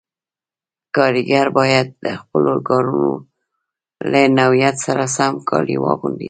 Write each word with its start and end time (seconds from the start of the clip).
کاریګر 0.95 1.47
باید 1.57 1.87
د 2.05 2.05
خپلو 2.21 2.53
کارونو 2.67 3.13
له 4.11 4.21
نوعیت 4.37 4.75
سره 4.85 5.03
سم 5.15 5.33
کالي 5.49 5.77
واغوندي. 5.79 6.19